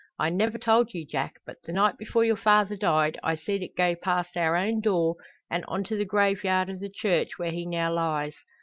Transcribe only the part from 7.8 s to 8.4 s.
lies.